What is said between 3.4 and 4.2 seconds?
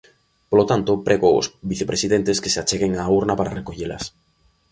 recollelas.